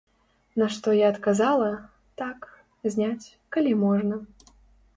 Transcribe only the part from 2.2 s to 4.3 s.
так, зняць, калі можна.